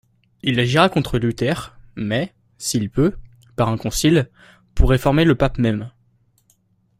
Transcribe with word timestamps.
Il 0.41 0.59
agira 0.59 0.89
contre 0.89 1.19
Luther, 1.19 1.77
mais, 1.95 2.33
s'il 2.57 2.89
peut, 2.89 3.13
par 3.55 3.69
un 3.69 3.77
concile, 3.77 4.31
pour 4.73 4.89
réformer 4.89 5.25
le 5.25 5.35
pape 5.35 5.59
même. 5.59 5.91